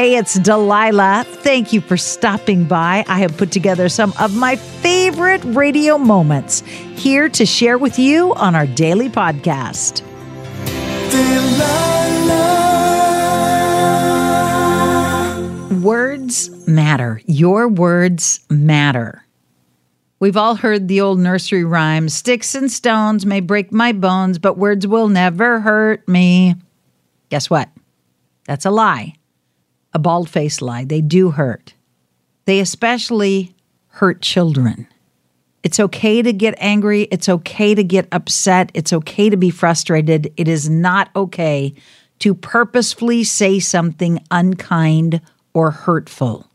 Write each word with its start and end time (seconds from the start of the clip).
Hey, 0.00 0.16
it's 0.16 0.38
Delilah. 0.38 1.24
Thank 1.26 1.74
you 1.74 1.82
for 1.82 1.98
stopping 1.98 2.64
by. 2.64 3.04
I 3.06 3.18
have 3.18 3.36
put 3.36 3.52
together 3.52 3.90
some 3.90 4.14
of 4.18 4.34
my 4.34 4.56
favorite 4.56 5.44
radio 5.44 5.98
moments 5.98 6.62
here 6.96 7.28
to 7.28 7.44
share 7.44 7.76
with 7.76 7.98
you 7.98 8.32
on 8.36 8.54
our 8.54 8.66
daily 8.66 9.10
podcast. 9.10 10.02
Delilah. 11.10 12.48
Words 15.82 16.66
matter. 16.66 17.20
Your 17.26 17.68
words 17.68 18.40
matter. 18.48 19.26
We've 20.18 20.38
all 20.38 20.54
heard 20.54 20.88
the 20.88 21.02
old 21.02 21.18
nursery 21.18 21.64
rhyme 21.64 22.08
Sticks 22.08 22.54
and 22.54 22.72
stones 22.72 23.26
may 23.26 23.40
break 23.40 23.70
my 23.70 23.92
bones, 23.92 24.38
but 24.38 24.56
words 24.56 24.86
will 24.86 25.08
never 25.08 25.60
hurt 25.60 26.08
me. 26.08 26.54
Guess 27.28 27.50
what? 27.50 27.68
That's 28.46 28.64
a 28.64 28.70
lie. 28.70 29.12
A 29.92 29.98
bald 29.98 30.28
faced 30.28 30.62
lie. 30.62 30.84
They 30.84 31.00
do 31.00 31.30
hurt. 31.30 31.74
They 32.44 32.60
especially 32.60 33.54
hurt 33.88 34.22
children. 34.22 34.86
It's 35.62 35.80
okay 35.80 36.22
to 36.22 36.32
get 36.32 36.54
angry. 36.58 37.02
It's 37.10 37.28
okay 37.28 37.74
to 37.74 37.84
get 37.84 38.08
upset. 38.12 38.70
It's 38.72 38.92
okay 38.92 39.28
to 39.28 39.36
be 39.36 39.50
frustrated. 39.50 40.32
It 40.36 40.48
is 40.48 40.70
not 40.70 41.10
okay 41.14 41.74
to 42.20 42.34
purposefully 42.34 43.24
say 43.24 43.58
something 43.58 44.22
unkind 44.30 45.20
or 45.52 45.70
hurtful. 45.70 46.46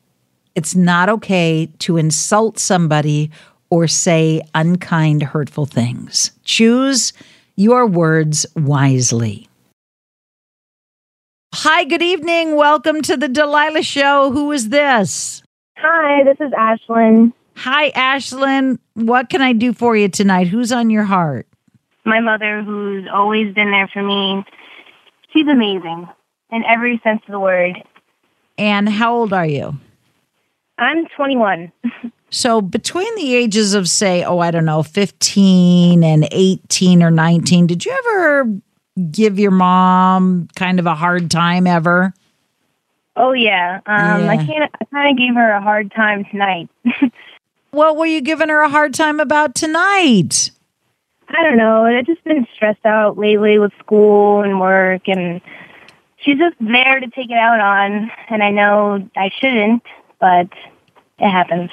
It's 0.55 0.75
not 0.75 1.09
okay 1.09 1.69
to 1.79 1.97
insult 1.97 2.57
somebody 2.57 3.29
or 3.69 3.87
say 3.87 4.41
unkind, 4.53 5.21
hurtful 5.21 5.65
things. 5.65 6.31
Choose 6.43 7.13
your 7.55 7.85
words 7.85 8.45
wisely. 8.55 9.49
Hi, 11.57 11.85
good 11.85 12.01
evening. 12.01 12.57
Welcome 12.57 13.01
to 13.03 13.15
the 13.15 13.29
Delilah 13.29 13.81
Show. 13.81 14.29
Who 14.29 14.51
is 14.51 14.67
this? 14.67 15.41
Hi, 15.77 16.21
this 16.25 16.35
is 16.45 16.51
Ashlyn. 16.51 17.31
Hi, 17.55 17.91
Ashlyn. 17.91 18.77
What 18.95 19.29
can 19.29 19.41
I 19.41 19.53
do 19.53 19.71
for 19.71 19.95
you 19.95 20.09
tonight? 20.09 20.49
Who's 20.49 20.73
on 20.73 20.89
your 20.89 21.05
heart? 21.05 21.47
My 22.03 22.19
mother, 22.19 22.61
who's 22.61 23.07
always 23.11 23.55
been 23.55 23.71
there 23.71 23.87
for 23.87 24.03
me. 24.03 24.43
She's 25.31 25.47
amazing 25.47 26.09
in 26.51 26.63
every 26.65 26.99
sense 27.05 27.21
of 27.25 27.31
the 27.31 27.39
word. 27.39 27.81
And 28.57 28.89
how 28.89 29.15
old 29.15 29.31
are 29.31 29.47
you? 29.47 29.77
I'm 30.77 31.07
21. 31.15 31.71
So 32.31 32.59
between 32.59 33.15
the 33.15 33.33
ages 33.33 33.73
of 33.73 33.87
say, 33.87 34.25
oh, 34.25 34.39
I 34.39 34.51
don't 34.51 34.65
know, 34.65 34.83
15 34.83 36.03
and 36.03 36.27
18 36.31 37.01
or 37.01 37.11
19, 37.11 37.65
did 37.65 37.85
you 37.85 37.93
ever 37.93 38.59
give 39.11 39.37
your 39.39 39.51
mom 39.51 40.47
kind 40.55 40.79
of 40.79 40.85
a 40.85 40.95
hard 40.95 41.29
time 41.31 41.67
ever? 41.67 42.13
Oh 43.15 43.33
yeah. 43.33 43.81
Um, 43.85 44.29
I 44.29 44.33
Yeah. 44.35 44.45
can't. 44.45 44.71
I 44.81 44.85
kind 44.85 45.11
of 45.11 45.17
gave 45.17 45.35
her 45.35 45.51
a 45.51 45.61
hard 45.61 45.91
time 45.91 46.25
tonight. 46.25 46.69
What 47.71 47.97
were 47.97 48.05
you 48.05 48.21
giving 48.21 48.47
her 48.47 48.61
a 48.61 48.69
hard 48.69 48.93
time 48.93 49.19
about 49.19 49.53
tonight? 49.53 50.49
I 51.27 51.43
don't 51.43 51.57
know. 51.57 51.83
I've 51.83 52.05
just 52.05 52.23
been 52.23 52.47
stressed 52.55 52.85
out 52.85 53.17
lately 53.17 53.59
with 53.59 53.73
school 53.79 54.43
and 54.43 54.61
work, 54.61 55.09
and 55.09 55.41
she's 56.15 56.37
just 56.37 56.55
there 56.61 57.01
to 57.01 57.07
take 57.07 57.29
it 57.29 57.37
out 57.37 57.59
on. 57.59 58.09
And 58.29 58.41
I 58.41 58.51
know 58.51 59.05
I 59.17 59.29
shouldn't, 59.41 59.83
but 60.21 60.47
it 61.19 61.29
happens. 61.29 61.69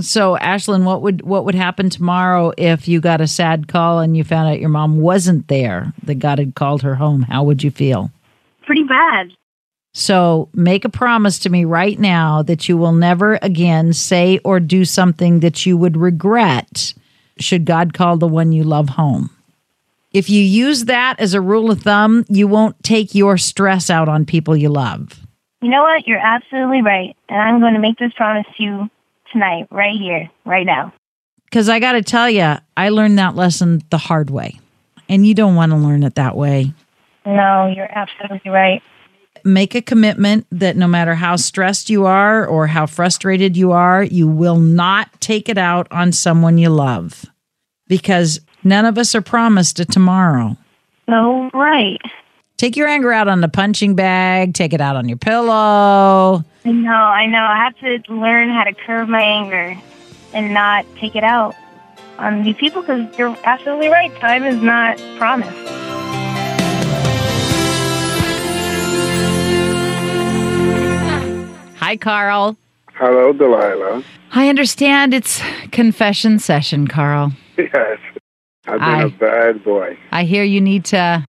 So, 0.00 0.36
Ashlyn, 0.36 0.84
what 0.84 1.02
would 1.02 1.22
what 1.22 1.44
would 1.44 1.54
happen 1.54 1.90
tomorrow 1.90 2.52
if 2.56 2.86
you 2.86 3.00
got 3.00 3.20
a 3.20 3.26
sad 3.26 3.68
call 3.68 3.98
and 3.98 4.16
you 4.16 4.22
found 4.22 4.48
out 4.48 4.60
your 4.60 4.68
mom 4.68 5.00
wasn't 5.00 5.48
there? 5.48 5.92
That 6.04 6.16
God 6.16 6.38
had 6.38 6.54
called 6.54 6.82
her 6.82 6.94
home. 6.94 7.22
How 7.22 7.42
would 7.42 7.62
you 7.62 7.70
feel? 7.70 8.10
Pretty 8.62 8.84
bad. 8.84 9.32
So, 9.94 10.48
make 10.52 10.84
a 10.84 10.90
promise 10.90 11.40
to 11.40 11.50
me 11.50 11.64
right 11.64 11.98
now 11.98 12.42
that 12.42 12.68
you 12.68 12.76
will 12.76 12.92
never 12.92 13.38
again 13.42 13.92
say 13.92 14.38
or 14.44 14.60
do 14.60 14.84
something 14.84 15.40
that 15.40 15.66
you 15.66 15.76
would 15.76 15.96
regret 15.96 16.94
should 17.40 17.64
God 17.64 17.94
call 17.94 18.16
the 18.16 18.28
one 18.28 18.52
you 18.52 18.64
love 18.64 18.90
home. 18.90 19.30
If 20.12 20.30
you 20.30 20.42
use 20.42 20.84
that 20.84 21.18
as 21.18 21.34
a 21.34 21.40
rule 21.40 21.70
of 21.70 21.82
thumb, 21.82 22.24
you 22.28 22.46
won't 22.46 22.82
take 22.82 23.14
your 23.14 23.36
stress 23.38 23.90
out 23.90 24.08
on 24.08 24.24
people 24.24 24.56
you 24.56 24.68
love. 24.68 25.20
You 25.60 25.70
know 25.70 25.82
what? 25.82 26.06
You're 26.06 26.18
absolutely 26.18 26.82
right, 26.82 27.16
and 27.28 27.40
I'm 27.40 27.60
going 27.60 27.74
to 27.74 27.80
make 27.80 27.98
this 27.98 28.12
promise 28.14 28.46
to 28.56 28.62
you 28.62 28.90
tonight, 29.32 29.68
right 29.70 29.96
here, 29.96 30.30
right 30.44 30.66
now. 30.66 30.92
Because 31.44 31.68
I 31.68 31.80
got 31.80 31.92
to 31.92 32.02
tell 32.02 32.28
you, 32.28 32.56
I 32.76 32.88
learned 32.90 33.18
that 33.18 33.34
lesson 33.34 33.82
the 33.90 33.98
hard 33.98 34.30
way. 34.30 34.58
And 35.08 35.26
you 35.26 35.34
don't 35.34 35.54
want 35.54 35.72
to 35.72 35.76
learn 35.76 36.02
it 36.02 36.16
that 36.16 36.36
way. 36.36 36.72
No, 37.24 37.72
you're 37.74 37.90
absolutely 37.90 38.50
right. 38.50 38.82
Make 39.44 39.74
a 39.74 39.80
commitment 39.82 40.46
that 40.50 40.76
no 40.76 40.86
matter 40.86 41.14
how 41.14 41.36
stressed 41.36 41.88
you 41.88 42.04
are 42.06 42.46
or 42.46 42.66
how 42.66 42.86
frustrated 42.86 43.56
you 43.56 43.72
are, 43.72 44.02
you 44.02 44.28
will 44.28 44.58
not 44.58 45.20
take 45.20 45.48
it 45.48 45.56
out 45.56 45.86
on 45.90 46.12
someone 46.12 46.58
you 46.58 46.68
love. 46.68 47.24
Because 47.86 48.40
none 48.62 48.84
of 48.84 48.98
us 48.98 49.14
are 49.14 49.22
promised 49.22 49.80
a 49.80 49.84
tomorrow. 49.84 50.56
No, 51.06 51.50
right. 51.54 52.00
Take 52.58 52.76
your 52.76 52.88
anger 52.88 53.12
out 53.12 53.28
on 53.28 53.40
the 53.40 53.48
punching 53.48 53.94
bag, 53.94 54.52
take 54.52 54.72
it 54.72 54.80
out 54.80 54.96
on 54.96 55.08
your 55.08 55.16
pillow. 55.16 56.44
I 56.64 56.70
know, 56.72 56.90
I 56.90 57.24
know. 57.26 57.38
I 57.38 57.56
have 57.56 57.76
to 57.78 58.12
learn 58.12 58.50
how 58.50 58.64
to 58.64 58.74
curb 58.74 59.08
my 59.08 59.22
anger 59.22 59.80
and 60.34 60.52
not 60.52 60.84
take 60.96 61.14
it 61.14 61.22
out 61.22 61.54
on 62.18 62.42
these 62.42 62.56
people 62.56 62.82
because 62.82 63.16
you're 63.16 63.36
absolutely 63.44 63.86
right. 63.88 64.12
Time 64.16 64.42
is 64.42 64.60
not 64.60 64.98
promised. 65.18 65.56
Hi, 71.80 71.96
Carl. 71.96 72.56
Hello, 72.94 73.32
Delilah. 73.32 74.02
I 74.32 74.48
understand 74.48 75.14
it's 75.14 75.40
confession 75.70 76.38
session, 76.38 76.86
Carl. 76.88 77.32
Yes, 77.56 77.98
I've 78.66 78.80
been 78.80 78.82
I- 78.82 79.02
a 79.04 79.08
bad 79.08 79.64
boy. 79.64 79.96
I 80.12 80.24
hear 80.24 80.42
you 80.44 80.60
need 80.60 80.84
to 80.86 81.24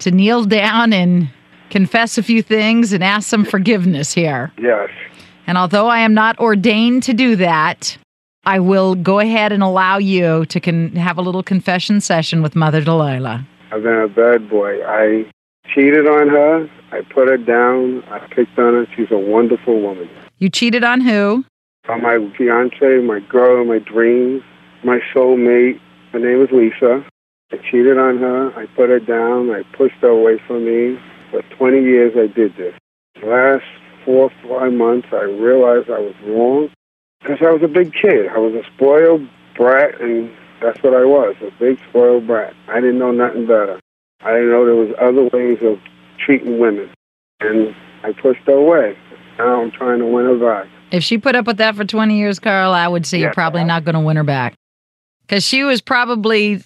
to 0.00 0.10
kneel 0.10 0.44
down 0.44 0.92
and 0.92 1.30
confess 1.70 2.18
a 2.18 2.22
few 2.22 2.42
things 2.42 2.92
and 2.92 3.02
ask 3.02 3.28
some 3.28 3.44
forgiveness 3.44 4.12
here. 4.12 4.52
Yes, 4.60 4.90
And 5.46 5.56
although 5.56 5.86
I 5.86 6.00
am 6.00 6.14
not 6.14 6.38
ordained 6.38 7.02
to 7.04 7.14
do 7.14 7.36
that, 7.36 7.96
I 8.44 8.58
will 8.58 8.94
go 8.94 9.18
ahead 9.18 9.52
and 9.52 9.62
allow 9.62 9.98
you 9.98 10.46
to 10.46 10.60
con- 10.60 10.92
have 10.96 11.18
a 11.18 11.22
little 11.22 11.42
confession 11.42 12.00
session 12.00 12.42
with 12.42 12.56
Mother 12.56 12.80
Delilah. 12.80 13.46
I've 13.72 13.82
been 13.82 13.94
a 13.94 14.08
bad 14.08 14.48
boy. 14.48 14.82
I 14.84 15.30
cheated 15.74 16.06
on 16.06 16.28
her. 16.28 16.68
I 16.90 17.02
put 17.02 17.28
her 17.28 17.36
down. 17.36 18.02
I 18.04 18.18
picked 18.34 18.58
on 18.58 18.74
her. 18.74 18.86
She's 18.96 19.10
a 19.10 19.18
wonderful 19.18 19.80
woman. 19.80 20.08
You 20.38 20.48
cheated 20.48 20.82
on 20.82 21.00
who? 21.00 21.44
On 21.88 22.02
my 22.02 22.18
fiance, 22.36 22.98
my 23.04 23.20
girl, 23.28 23.64
my 23.64 23.78
dreams, 23.78 24.42
my 24.84 25.00
soulmate. 25.14 25.80
Her 26.12 26.18
name 26.18 26.42
is 26.42 26.50
Lisa. 26.50 27.04
I 27.52 27.56
cheated 27.58 27.98
on 27.98 28.18
her. 28.18 28.52
I 28.56 28.66
put 28.76 28.90
her 28.90 29.00
down. 29.00 29.50
I 29.50 29.62
pushed 29.76 29.96
her 30.02 30.08
away 30.08 30.38
from 30.46 30.64
me. 30.64 30.98
For 31.30 31.42
20 31.56 31.82
years, 31.82 32.12
I 32.16 32.26
did 32.32 32.56
this. 32.56 32.74
The 33.20 33.26
last 33.26 33.64
four, 34.04 34.30
five 34.48 34.72
months, 34.72 35.08
I 35.12 35.22
realized 35.22 35.90
I 35.90 35.98
was 36.00 36.14
wrong 36.24 36.70
because 37.20 37.38
I 37.42 37.50
was 37.50 37.62
a 37.62 37.68
big 37.68 37.92
kid. 37.92 38.28
I 38.28 38.38
was 38.38 38.54
a 38.54 38.62
spoiled 38.74 39.28
brat, 39.56 40.00
and 40.00 40.30
that's 40.62 40.82
what 40.82 40.94
I 40.94 41.04
was, 41.04 41.36
a 41.42 41.50
big 41.58 41.78
spoiled 41.88 42.26
brat. 42.26 42.54
I 42.68 42.80
didn't 42.80 42.98
know 42.98 43.12
nothing 43.12 43.46
better. 43.46 43.80
I 44.22 44.32
didn't 44.32 44.50
know 44.50 44.64
there 44.66 44.74
was 44.74 44.94
other 45.00 45.24
ways 45.36 45.58
of 45.62 45.78
treating 46.18 46.58
women, 46.58 46.90
and 47.40 47.74
I 48.02 48.12
pushed 48.12 48.42
her 48.46 48.52
away. 48.52 48.96
Now 49.38 49.62
I'm 49.62 49.70
trying 49.70 49.98
to 50.00 50.06
win 50.06 50.26
her 50.26 50.36
back. 50.38 50.68
If 50.90 51.02
she 51.04 51.18
put 51.18 51.34
up 51.36 51.46
with 51.46 51.58
that 51.58 51.76
for 51.76 51.84
20 51.84 52.16
years, 52.18 52.38
Carl, 52.38 52.72
I 52.72 52.88
would 52.88 53.06
say 53.06 53.18
you're 53.18 53.28
Yeah. 53.28 53.34
probably 53.34 53.64
not 53.64 53.84
going 53.84 53.94
to 53.94 54.00
win 54.00 54.16
her 54.16 54.24
back. 54.24 54.54
Because 55.30 55.44
she 55.44 55.62
was 55.62 55.80
probably, 55.80 56.56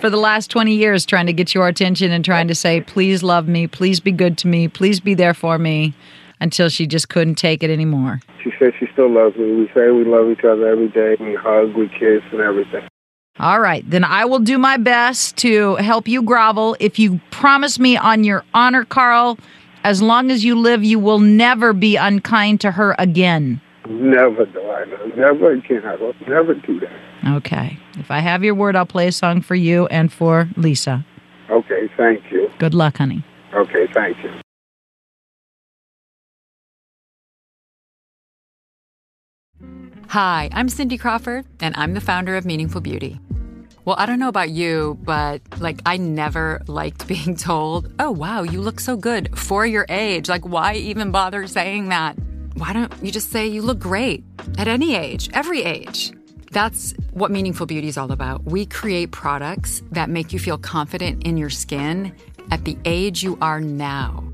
for 0.00 0.08
the 0.08 0.16
last 0.16 0.50
20 0.50 0.74
years, 0.74 1.04
trying 1.04 1.26
to 1.26 1.34
get 1.34 1.54
your 1.54 1.68
attention 1.68 2.10
and 2.10 2.24
trying 2.24 2.48
to 2.48 2.54
say, 2.54 2.80
please 2.80 3.22
love 3.22 3.46
me, 3.46 3.66
please 3.66 4.00
be 4.00 4.10
good 4.10 4.38
to 4.38 4.48
me, 4.48 4.68
please 4.68 5.00
be 5.00 5.12
there 5.12 5.34
for 5.34 5.58
me, 5.58 5.92
until 6.40 6.70
she 6.70 6.86
just 6.86 7.10
couldn't 7.10 7.34
take 7.34 7.62
it 7.62 7.68
anymore. 7.68 8.20
She 8.42 8.52
says 8.58 8.72
she 8.80 8.86
still 8.94 9.10
loves 9.10 9.36
me. 9.36 9.52
We 9.52 9.66
say 9.74 9.90
we 9.90 10.06
love 10.06 10.30
each 10.30 10.44
other 10.44 10.66
every 10.66 10.88
day. 10.88 11.16
We 11.20 11.34
hug, 11.34 11.74
we 11.74 11.88
kiss, 11.88 12.22
and 12.32 12.40
everything. 12.40 12.88
All 13.38 13.60
right, 13.60 13.84
then 13.86 14.02
I 14.02 14.24
will 14.24 14.38
do 14.38 14.56
my 14.56 14.78
best 14.78 15.36
to 15.40 15.74
help 15.74 16.08
you 16.08 16.22
grovel. 16.22 16.74
If 16.80 16.98
you 16.98 17.20
promise 17.30 17.78
me 17.78 17.98
on 17.98 18.24
your 18.24 18.44
honor, 18.54 18.86
Carl, 18.86 19.38
as 19.84 20.00
long 20.00 20.30
as 20.30 20.42
you 20.42 20.58
live, 20.58 20.82
you 20.82 20.98
will 20.98 21.18
never 21.18 21.74
be 21.74 21.96
unkind 21.96 22.62
to 22.62 22.70
her 22.70 22.96
again. 22.98 23.60
Never, 23.90 24.46
Delilah. 24.46 25.14
Never 25.18 25.52
again. 25.52 25.84
I 25.84 25.96
will 25.96 26.14
never 26.26 26.54
do 26.54 26.80
that. 26.80 26.90
Okay. 27.26 27.78
If 27.98 28.10
I 28.10 28.20
have 28.20 28.44
your 28.44 28.54
word, 28.54 28.76
I'll 28.76 28.86
play 28.86 29.08
a 29.08 29.12
song 29.12 29.40
for 29.42 29.54
you 29.54 29.86
and 29.86 30.12
for 30.12 30.48
Lisa. 30.56 31.04
Okay, 31.50 31.88
thank 31.96 32.22
you. 32.30 32.48
Good 32.58 32.74
luck, 32.74 32.98
honey. 32.98 33.24
Okay, 33.54 33.86
thank 33.92 34.16
you. 34.22 34.40
Hi, 40.08 40.48
I'm 40.52 40.68
Cindy 40.68 40.98
Crawford, 40.98 41.46
and 41.60 41.74
I'm 41.76 41.94
the 41.94 42.00
founder 42.00 42.36
of 42.36 42.44
Meaningful 42.44 42.80
Beauty. 42.80 43.18
Well, 43.84 43.96
I 43.98 44.06
don't 44.06 44.18
know 44.18 44.28
about 44.28 44.50
you, 44.50 44.98
but 45.02 45.42
like 45.58 45.80
I 45.84 45.96
never 45.96 46.62
liked 46.68 47.06
being 47.08 47.36
told, 47.36 47.92
oh, 47.98 48.10
wow, 48.10 48.42
you 48.42 48.60
look 48.60 48.80
so 48.80 48.96
good 48.96 49.36
for 49.38 49.66
your 49.66 49.86
age. 49.88 50.28
Like, 50.28 50.46
why 50.46 50.74
even 50.74 51.10
bother 51.10 51.46
saying 51.46 51.88
that? 51.88 52.16
Why 52.54 52.72
don't 52.72 52.92
you 53.02 53.12
just 53.12 53.30
say 53.30 53.46
you 53.46 53.62
look 53.62 53.78
great 53.78 54.24
at 54.58 54.68
any 54.68 54.94
age, 54.94 55.28
every 55.34 55.62
age? 55.62 56.12
That's 56.50 56.94
what 57.12 57.30
Meaningful 57.30 57.66
Beauty 57.66 57.88
is 57.88 57.98
all 57.98 58.12
about. 58.12 58.44
We 58.44 58.66
create 58.66 59.10
products 59.10 59.82
that 59.92 60.08
make 60.08 60.32
you 60.32 60.38
feel 60.38 60.58
confident 60.58 61.24
in 61.24 61.36
your 61.36 61.50
skin 61.50 62.14
at 62.50 62.64
the 62.64 62.76
age 62.84 63.22
you 63.22 63.36
are 63.40 63.60
now. 63.60 64.24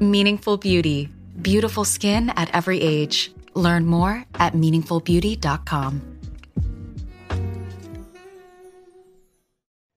Meaningful 0.00 0.56
Beauty. 0.56 1.08
Beautiful 1.42 1.84
skin 1.84 2.30
at 2.30 2.54
every 2.54 2.80
age. 2.80 3.32
Learn 3.54 3.86
more 3.86 4.24
at 4.34 4.52
meaningfulbeauty.com. 4.52 6.16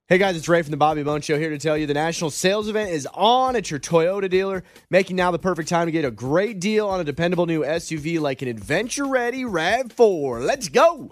Hey 0.10 0.18
guys, 0.18 0.36
it's 0.36 0.50
Ray 0.50 0.64
from 0.64 0.72
the 0.72 0.78
Bobby 0.78 1.04
Bone 1.04 1.22
Show 1.22 1.38
here 1.38 1.52
to 1.52 1.60
tell 1.60 1.78
you 1.78 1.86
the 1.86 1.94
national 1.94 2.32
sales 2.32 2.68
event 2.68 2.90
is 2.90 3.08
on 3.14 3.56
at 3.56 3.70
your 3.70 3.80
Toyota 3.80 4.28
dealer, 4.28 4.64
making 4.90 5.18
now 5.18 5.30
the 5.30 5.38
perfect 5.38 5.70
time 5.70 5.86
to 5.86 5.92
get 5.92 6.04
a 6.04 6.10
great 6.10 6.60
deal 6.60 6.88
on 6.88 7.00
a 7.00 7.04
dependable 7.04 7.46
new 7.46 7.62
SUV 7.62 8.20
like 8.20 8.42
an 8.42 8.48
adventure 8.48 9.06
ready 9.06 9.44
RAV4. 9.44 10.44
Let's 10.44 10.68
go! 10.68 11.12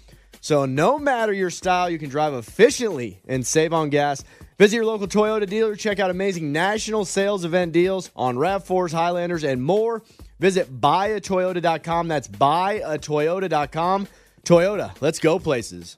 So, 0.41 0.65
no 0.65 0.97
matter 0.99 1.31
your 1.31 1.51
style, 1.51 1.89
you 1.89 1.99
can 1.99 2.09
drive 2.09 2.33
efficiently 2.33 3.21
and 3.27 3.45
save 3.45 3.73
on 3.73 3.89
gas. 3.89 4.23
Visit 4.57 4.75
your 4.75 4.85
local 4.85 5.07
Toyota 5.07 5.47
dealer, 5.47 5.75
check 5.75 5.99
out 5.99 6.09
amazing 6.09 6.51
national 6.51 7.05
sales 7.05 7.45
event 7.45 7.71
deals 7.71 8.11
on 8.15 8.35
RAV4s, 8.35 8.91
Highlanders, 8.91 9.43
and 9.43 9.63
more. 9.63 10.03
Visit 10.39 10.81
buyatoyota.com. 10.81 12.07
That's 12.07 12.27
buyatoyota.com. 12.27 14.07
Toyota, 14.43 15.01
let's 15.01 15.19
go 15.19 15.39
places. 15.39 15.97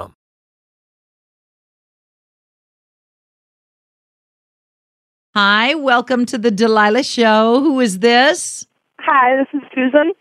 Hi, 5.33 5.75
welcome 5.75 6.25
to 6.25 6.37
the 6.37 6.51
Delilah 6.51 7.03
Show. 7.03 7.61
Who 7.61 7.79
is 7.79 7.99
this? 7.99 8.67
Hi, 8.99 9.37
this 9.37 9.47
is 9.53 9.65
Susan. 9.73 10.11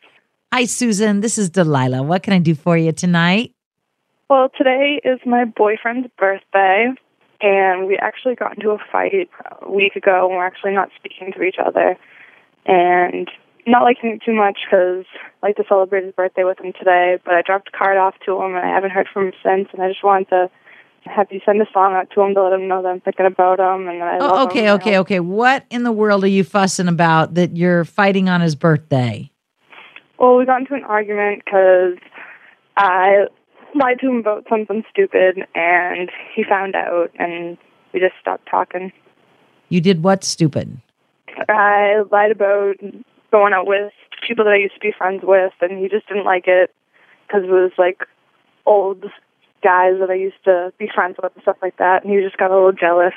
Hi, 0.53 0.67
Susan. 0.67 1.21
This 1.21 1.37
is 1.37 1.51
Delilah. 1.51 2.05
What 2.05 2.23
can 2.23 2.33
I 2.33 2.39
do 2.39 2.55
for 2.55 2.77
you 2.77 2.93
tonight? 2.93 3.53
Well, 4.29 4.51
today 4.57 5.01
is 5.05 5.19
my 5.27 5.47
boyfriend's 5.47 6.07
birthday, 6.17 6.91
and 7.41 7.89
we 7.89 7.97
actually 7.97 8.37
got 8.37 8.55
into 8.55 8.71
a 8.71 8.79
fight 8.93 9.29
a 9.63 9.69
week 9.69 9.97
ago, 9.97 10.29
and 10.29 10.37
we're 10.37 10.47
actually 10.47 10.75
not 10.75 10.91
speaking 10.95 11.33
to 11.33 11.43
each 11.43 11.57
other. 11.59 11.97
And 12.67 13.29
not 13.67 13.83
liking 13.83 14.11
it 14.11 14.23
too 14.25 14.33
much 14.33 14.59
because 14.65 15.07
I 15.43 15.49
like 15.49 15.57
to 15.57 15.65
celebrate 15.69 16.05
his 16.05 16.15
birthday 16.15 16.45
with 16.45 16.61
him 16.61 16.73
today, 16.79 17.19
but 17.25 17.35
I 17.35 17.43
dropped 17.43 17.71
a 17.75 17.77
card 17.77 17.99
off 17.99 18.15
to 18.27 18.37
him, 18.37 18.55
and 18.55 18.65
I 18.65 18.73
haven't 18.73 18.91
heard 18.91 19.09
from 19.13 19.27
him 19.27 19.33
since, 19.43 19.71
and 19.73 19.83
I 19.83 19.89
just 19.89 20.05
wanted 20.05 20.29
to 20.29 20.51
have 21.05 21.29
you 21.31 21.41
send 21.45 21.61
a 21.63 21.67
song 21.73 21.95
out 21.95 22.09
to 22.15 22.21
him 22.21 22.35
to 22.35 22.43
let 22.43 22.53
him 22.53 22.69
know 22.69 22.83
that 22.83 22.89
I'm 22.89 23.01
thinking 23.01 23.27
about 23.27 23.59
him 23.59 23.89
and 23.89 24.01
that 24.01 24.09
I 24.09 24.19
Oh, 24.21 24.45
okay, 24.47 24.67
him. 24.67 24.75
okay, 24.77 24.99
okay. 24.99 25.21
What 25.21 25.65
in 25.71 25.83
the 25.83 25.93
world 25.93 26.25
are 26.25 26.29
you 26.29 26.45
fussing 26.45 26.89
about 26.89 27.35
that 27.35 27.57
you're 27.57 27.85
fighting 27.85 28.29
on 28.29 28.41
his 28.41 28.55
birthday? 28.55 29.31
Well, 30.19 30.37
we 30.37 30.45
got 30.45 30.61
into 30.61 30.75
an 30.75 30.85
argument 30.85 31.43
because 31.45 31.97
I 32.77 33.27
lied 33.75 33.99
to 34.01 34.09
him 34.09 34.17
about 34.17 34.45
something 34.49 34.85
stupid, 34.91 35.47
and 35.55 36.11
he 36.35 36.45
found 36.45 36.75
out, 36.75 37.11
and 37.19 37.57
we 37.95 38.01
just 38.01 38.15
stopped 38.21 38.47
talking. 38.51 38.93
You 39.71 39.81
did 39.81 40.03
what 40.03 40.25
stupid? 40.25 40.81
I 41.49 42.03
lied 42.11 42.33
about 42.33 42.77
going 43.31 43.53
out 43.53 43.67
with 43.67 43.93
people 44.27 44.45
that 44.45 44.53
I 44.53 44.57
used 44.57 44.75
to 44.75 44.81
be 44.81 44.93
friends 44.97 45.23
with, 45.23 45.53
and 45.61 45.79
he 45.79 45.89
just 45.89 46.07
didn't 46.09 46.25
like 46.25 46.45
it 46.47 46.75
because 47.27 47.45
it 47.45 47.51
was 47.51 47.73
like 47.79 48.03
old 48.67 49.05
guys 49.63 49.95
that 50.01 50.11
I 50.11 50.15
used 50.15 50.43
to 50.45 50.73
be 50.79 50.89
friends 50.95 51.17
with 51.23 51.33
and 51.35 51.43
stuff 51.43 51.57
like 51.63 51.77
that, 51.79 52.05
and 52.05 52.13
he 52.13 52.21
just 52.23 52.37
got 52.37 52.51
a 52.51 52.55
little 52.55 52.73
jealous. 52.73 53.15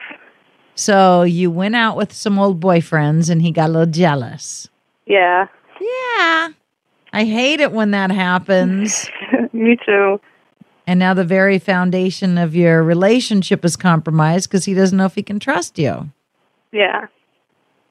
So 0.75 1.21
you 1.23 1.51
went 1.51 1.75
out 1.75 1.95
with 1.95 2.11
some 2.11 2.39
old 2.39 2.59
boyfriends 2.59 3.29
and 3.29 3.41
he 3.41 3.51
got 3.51 3.69
a 3.69 3.73
little 3.73 3.85
jealous. 3.91 4.67
Yeah, 5.05 5.47
Yeah. 5.79 6.49
I 7.15 7.25
hate 7.25 7.59
it 7.59 7.71
when 7.71 7.91
that 7.91 8.09
happens. 8.09 9.07
me 9.53 9.77
too. 9.85 10.19
And 10.87 10.99
now 10.99 11.13
the 11.13 11.23
very 11.23 11.59
foundation 11.59 12.37
of 12.39 12.55
your 12.55 12.81
relationship 12.81 13.63
is 13.63 13.75
compromised 13.75 14.49
because 14.49 14.65
he 14.65 14.73
doesn't 14.73 14.97
know 14.97 15.05
if 15.05 15.13
he 15.13 15.21
can 15.21 15.39
trust 15.39 15.77
you. 15.77 16.09
Yeah, 16.71 17.05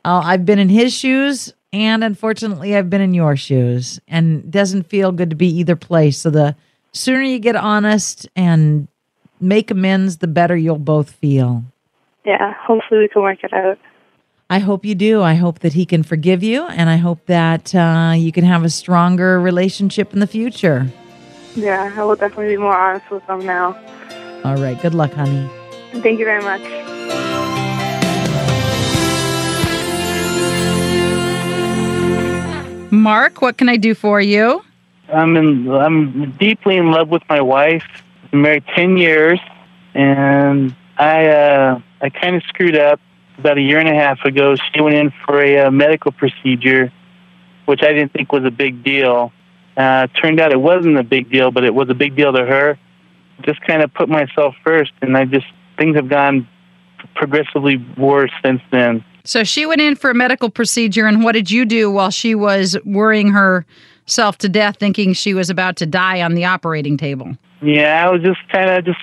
Oh, 0.05 0.17
I've 0.19 0.45
been 0.45 0.59
in 0.59 0.69
his 0.69 0.93
shoes, 0.93 1.55
and 1.73 2.03
unfortunately, 2.03 2.75
I've 2.77 2.91
been 2.91 3.01
in 3.01 3.15
your 3.15 3.37
shoes, 3.37 4.01
and 4.09 4.41
it 4.41 4.51
doesn't 4.51 4.89
feel 4.89 5.13
good 5.13 5.31
to 5.31 5.37
be 5.37 5.47
either 5.47 5.77
place. 5.77 6.19
So 6.19 6.31
the 6.31 6.57
sooner 6.93 7.23
you 7.23 7.39
get 7.39 7.57
honest 7.57 8.29
and 8.37 8.89
make 9.41 9.71
amends, 9.71 10.19
the 10.19 10.29
better 10.29 10.57
you'll 10.57 10.79
both 10.79 11.11
feel. 11.11 11.65
yeah. 12.25 12.55
Hopefully, 12.61 13.01
we 13.01 13.09
can 13.09 13.23
work 13.23 13.43
it 13.43 13.53
out. 13.53 13.79
I 14.49 14.59
hope 14.59 14.85
you 14.85 14.95
do. 14.95 15.23
I 15.23 15.35
hope 15.35 15.61
that 15.61 15.73
he 15.73 15.87
can 15.87 16.03
forgive 16.03 16.43
you, 16.43 16.67
and 16.67 16.91
I 16.91 16.97
hope 16.97 17.25
that 17.27 17.75
uh, 17.75 18.13
you 18.15 18.33
can 18.33 18.45
have 18.45 18.65
a 18.65 18.71
stronger 18.71 19.41
relationship 19.41 20.13
in 20.13 20.21
the 20.21 20.27
future. 20.27 20.87
Yeah, 21.57 21.93
I 21.97 22.05
will 22.05 22.17
definitely 22.17 22.55
be 22.55 22.57
more 22.59 22.77
honest 22.77 23.11
with 23.11 23.23
him 23.25 23.45
now. 23.47 23.75
All 24.45 24.57
right. 24.57 24.81
Good 24.81 24.95
luck, 24.95 25.13
honey. 25.13 25.49
Thank 26.03 26.19
you 26.19 26.25
very 26.25 26.43
much. 26.43 26.63
Mark, 32.91 33.41
what 33.41 33.57
can 33.57 33.69
I 33.71 33.77
do 33.77 33.95
for 33.95 34.21
you? 34.21 34.63
I'm 35.13 35.37
in. 35.37 35.71
I'm 35.71 36.33
deeply 36.33 36.77
in 36.77 36.91
love 36.91 37.09
with 37.09 37.23
my 37.29 37.41
wife. 37.41 37.85
Been 38.31 38.43
married 38.43 38.65
ten 38.75 38.97
years, 38.97 39.39
and 39.95 40.75
I 40.97 41.27
uh, 41.27 41.81
I 42.01 42.11
kind 42.11 42.37
of 42.37 42.43
screwed 42.45 42.77
up 42.77 43.01
about 43.39 43.59
a 43.59 43.61
year 43.61 43.79
and 43.79 43.89
a 43.89 43.95
half 43.95 44.25
ago. 44.25 44.57
She 44.57 44.81
went 44.81 44.97
in 44.97 45.13
for 45.25 45.43
a 45.43 45.67
uh, 45.67 45.71
medical 45.71 46.13
procedure, 46.13 46.93
which 47.67 47.83
I 47.83 47.93
didn't 47.93 48.13
think 48.13 48.33
was 48.33 48.45
a 48.45 48.51
big 48.51 48.83
deal. 48.83 49.33
Uh, 49.77 50.07
turned 50.21 50.41
out 50.41 50.53
it 50.53 50.61
wasn't 50.61 50.99
a 50.99 51.03
big 51.03 51.31
deal, 51.31 51.51
but 51.51 51.65
it 51.65 51.75
was 51.75 51.89
a 51.89 51.95
big 51.95 52.17
deal 52.17 52.33
to 52.33 52.45
her. 52.45 52.79
Just 53.43 53.61
kind 53.63 53.83
of 53.83 53.93
put 53.93 54.09
myself 54.09 54.55
first, 54.65 54.93
and 55.03 55.17
I 55.17 55.25
just 55.25 55.47
things 55.79 55.97
have 55.97 56.09
gone 56.09 56.49
progressively 57.15 57.77
worse 57.99 58.31
since 58.45 58.63
then. 58.71 59.05
So 59.25 59.45
she 59.45 59.67
went 59.67 59.81
in 59.81 59.95
for 59.95 60.11
a 60.11 60.15
medical 60.15 60.51
procedure, 60.51 61.07
and 61.07 61.23
what 61.23 61.33
did 61.33 61.51
you 61.51 61.65
do 61.65 61.91
while 61.91 62.11
she 62.11 62.35
was 62.35 62.77
worrying 62.85 63.33
herself 64.05 64.39
to 64.39 64.49
death, 64.49 64.77
thinking 64.79 65.13
she 65.13 65.35
was 65.35 65.51
about 65.51 65.77
to 65.77 65.87
die 65.87 66.23
on 66.23 66.35
the 66.35 66.45
operating 66.45 66.97
table? 66.97 67.37
Yeah, 67.61 68.07
I 68.07 68.11
was 68.11 68.23
just 68.23 68.41
kind 68.51 68.71
of 68.71 68.85
just 68.85 68.99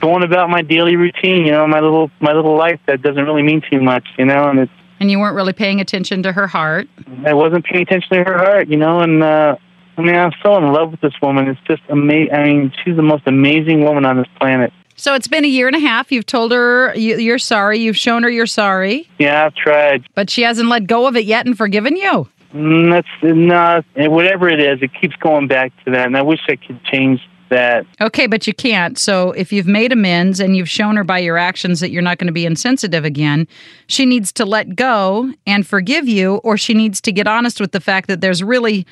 going 0.00 0.22
about 0.22 0.50
my 0.50 0.62
daily 0.62 0.96
routine, 0.96 1.44
you 1.46 1.52
know, 1.52 1.66
my 1.66 1.80
little 1.80 2.10
my 2.20 2.32
little 2.32 2.56
life 2.56 2.80
that 2.86 3.02
doesn't 3.02 3.24
really 3.24 3.42
mean 3.42 3.62
too 3.70 3.80
much, 3.80 4.04
you 4.18 4.24
know, 4.24 4.48
and 4.48 4.58
it's 4.60 4.72
And 4.98 5.10
you 5.10 5.18
weren't 5.18 5.36
really 5.36 5.52
paying 5.52 5.80
attention 5.80 6.22
to 6.24 6.32
her 6.32 6.46
heart. 6.46 6.88
I 7.24 7.34
wasn't 7.34 7.64
paying 7.64 7.82
attention 7.82 8.08
to 8.10 8.24
her 8.24 8.38
heart, 8.38 8.68
you 8.68 8.76
know, 8.76 9.00
and 9.00 9.22
uh 9.22 9.56
I 9.98 10.02
mean, 10.02 10.14
I'm 10.14 10.32
so 10.42 10.56
in 10.56 10.72
love 10.72 10.92
with 10.92 11.00
this 11.02 11.12
woman. 11.20 11.46
It's 11.48 11.60
just 11.68 11.82
amazing. 11.90 12.32
I 12.32 12.44
mean, 12.44 12.72
she's 12.82 12.96
the 12.96 13.02
most 13.02 13.24
amazing 13.26 13.84
woman 13.84 14.06
on 14.06 14.16
this 14.16 14.28
planet. 14.38 14.72
So 14.96 15.14
it's 15.14 15.28
been 15.28 15.44
a 15.44 15.48
year 15.48 15.66
and 15.66 15.76
a 15.76 15.80
half. 15.80 16.10
You've 16.10 16.24
told 16.26 16.52
her 16.52 16.94
you- 16.96 17.18
you're 17.18 17.38
sorry. 17.38 17.78
You've 17.78 17.96
shown 17.98 18.22
her 18.22 18.30
you're 18.30 18.46
sorry, 18.46 19.08
Yeah, 19.18 19.44
I've 19.46 19.54
tried. 19.54 20.04
but 20.14 20.30
she 20.30 20.42
hasn't 20.42 20.68
let 20.70 20.86
go 20.86 21.06
of 21.06 21.16
it 21.16 21.24
yet 21.26 21.44
and 21.44 21.56
forgiven 21.56 21.96
you. 21.96 22.28
Mm, 22.54 22.90
that's 22.90 23.08
no, 23.22 23.82
whatever 24.10 24.48
it 24.48 24.60
is, 24.60 24.82
it 24.82 24.90
keeps 25.00 25.16
going 25.16 25.46
back 25.46 25.72
to 25.84 25.92
that. 25.92 26.06
And 26.06 26.16
I 26.16 26.22
wish 26.22 26.40
I 26.48 26.56
could 26.56 26.82
change 26.84 27.20
that. 27.50 27.84
Okay, 28.00 28.26
but 28.26 28.46
you 28.46 28.54
can't. 28.54 28.98
So 28.98 29.32
if 29.32 29.52
you've 29.52 29.66
made 29.66 29.92
amends 29.92 30.40
and 30.40 30.56
you've 30.56 30.68
shown 30.68 30.96
her 30.96 31.04
by 31.04 31.18
your 31.18 31.36
actions 31.36 31.80
that 31.80 31.90
you're 31.90 32.02
not 32.02 32.18
going 32.18 32.26
to 32.28 32.32
be 32.32 32.46
insensitive 32.46 33.04
again, 33.04 33.46
she 33.86 34.06
needs 34.06 34.32
to 34.32 34.44
let 34.44 34.74
go 34.74 35.32
and 35.46 35.66
forgive 35.66 36.08
you, 36.08 36.36
or 36.36 36.56
she 36.56 36.74
needs 36.74 37.00
to 37.02 37.12
get 37.12 37.26
honest 37.26 37.60
with 37.60 37.72
the 37.72 37.80
fact 37.80 38.08
that 38.08 38.20
there's 38.20 38.42
really 38.42 38.86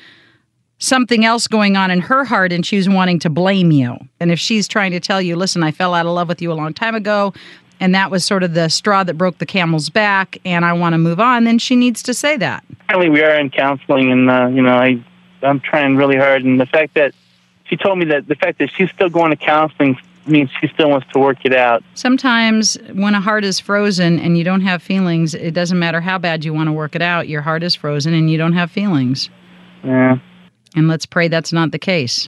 something 0.77 1.25
else 1.25 1.47
going 1.47 1.75
on 1.75 1.91
in 1.91 1.99
her 1.99 2.23
heart 2.23 2.53
and 2.53 2.65
she's 2.65 2.87
wanting 2.87 3.19
to 3.19 3.29
blame 3.29 3.71
you. 3.71 3.97
And 4.19 4.31
if 4.31 4.39
she's 4.39 4.67
trying 4.67 4.91
to 4.91 4.99
tell 4.99 5.21
you, 5.21 5.35
listen, 5.35 5.61
I 5.61 5.71
fell 5.71 5.93
out 5.93 6.05
of 6.05 6.13
love 6.13 6.29
with 6.29 6.41
you 6.41 6.51
a 6.51 6.53
long 6.53 6.73
time 6.73 6.95
ago, 6.95 7.33
and 7.79 7.95
that 7.95 8.11
was 8.11 8.25
sort 8.25 8.43
of 8.43 8.53
the 8.53 8.69
straw 8.69 9.03
that 9.03 9.17
broke 9.17 9.37
the 9.37 9.45
camel's 9.45 9.89
back, 9.89 10.37
and 10.45 10.65
I 10.65 10.73
want 10.73 10.93
to 10.93 10.97
move 10.97 11.19
on, 11.19 11.43
then 11.43 11.59
she 11.59 11.75
needs 11.75 12.03
to 12.03 12.13
say 12.13 12.37
that. 12.37 12.63
Currently, 12.89 13.09
we 13.09 13.23
are 13.23 13.39
in 13.39 13.49
counseling, 13.49 14.11
and 14.11 14.29
uh, 14.29 14.47
you 14.47 14.61
know, 14.61 14.75
I 14.75 15.03
I'm 15.41 15.59
trying 15.59 15.95
really 15.95 16.17
hard, 16.17 16.43
and 16.43 16.59
the 16.59 16.65
fact 16.65 16.95
that 16.95 17.13
she 17.65 17.77
told 17.77 17.99
me 17.99 18.05
that 18.05 18.27
the 18.27 18.35
fact 18.35 18.59
that 18.59 18.69
she's 18.71 18.89
still 18.89 19.09
going 19.09 19.29
to 19.31 19.37
counseling 19.37 19.97
means 20.25 20.49
she 20.59 20.67
still 20.67 20.89
wants 20.89 21.07
to 21.13 21.19
work 21.19 21.45
it 21.45 21.53
out. 21.53 21.83
Sometimes 21.93 22.77
when 22.93 23.15
a 23.15 23.21
heart 23.21 23.43
is 23.43 23.59
frozen 23.59 24.19
and 24.19 24.37
you 24.37 24.43
don't 24.43 24.61
have 24.61 24.81
feelings, 24.81 25.33
it 25.33 25.51
doesn't 25.53 25.79
matter 25.79 26.01
how 26.01 26.17
bad 26.17 26.45
you 26.45 26.53
want 26.53 26.67
to 26.67 26.73
work 26.73 26.95
it 26.95 27.01
out. 27.01 27.27
Your 27.27 27.41
heart 27.41 27.63
is 27.63 27.75
frozen 27.75 28.13
and 28.13 28.29
you 28.29 28.37
don't 28.37 28.53
have 28.53 28.69
feelings. 28.69 29.29
Yeah. 29.83 30.17
And 30.75 30.87
let's 30.87 31.05
pray 31.05 31.27
that's 31.27 31.51
not 31.51 31.71
the 31.71 31.79
case. 31.79 32.27